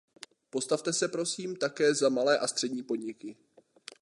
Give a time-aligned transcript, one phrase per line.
[0.49, 3.37] Postavte se, prosím, také za malé a střední podniky.